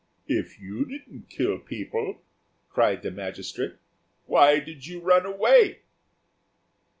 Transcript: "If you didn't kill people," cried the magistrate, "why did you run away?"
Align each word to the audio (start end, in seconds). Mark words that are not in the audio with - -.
"If 0.27 0.59
you 0.59 0.83
didn't 0.83 1.29
kill 1.29 1.59
people," 1.59 2.23
cried 2.69 3.03
the 3.03 3.11
magistrate, 3.11 3.75
"why 4.25 4.57
did 4.57 4.87
you 4.87 4.99
run 4.99 5.27
away?" 5.27 5.83